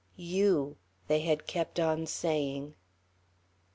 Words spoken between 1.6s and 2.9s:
on saying.